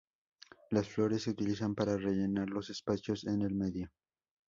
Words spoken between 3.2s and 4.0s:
en el medio.